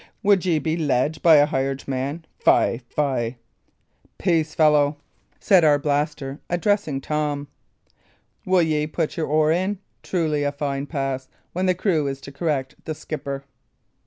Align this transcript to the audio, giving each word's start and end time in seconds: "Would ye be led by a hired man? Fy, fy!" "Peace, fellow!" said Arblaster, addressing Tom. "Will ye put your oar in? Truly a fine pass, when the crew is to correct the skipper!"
"Would 0.23 0.47
ye 0.47 0.57
be 0.57 0.75
led 0.75 1.21
by 1.21 1.35
a 1.35 1.45
hired 1.45 1.87
man? 1.87 2.25
Fy, 2.39 2.81
fy!" 2.89 3.37
"Peace, 4.17 4.55
fellow!" 4.55 4.97
said 5.39 5.63
Arblaster, 5.63 6.39
addressing 6.49 7.01
Tom. 7.01 7.47
"Will 8.43 8.63
ye 8.63 8.87
put 8.87 9.15
your 9.15 9.27
oar 9.27 9.51
in? 9.51 9.77
Truly 10.01 10.43
a 10.43 10.51
fine 10.51 10.87
pass, 10.87 11.27
when 11.53 11.67
the 11.67 11.75
crew 11.75 12.07
is 12.07 12.19
to 12.21 12.31
correct 12.31 12.83
the 12.85 12.95
skipper!" 12.95 13.43